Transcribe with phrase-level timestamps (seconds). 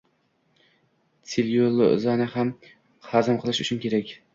[1.27, 4.17] Tsellyulozani hazm qilish uchun kerak.